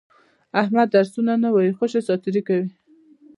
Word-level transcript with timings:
احمد 0.61 0.87
درسونه 0.95 1.33
نه 1.43 1.49
وایي، 1.53 1.71
خوشې 1.77 2.01
ساتېري 2.07 2.41
کوي. 2.47 2.67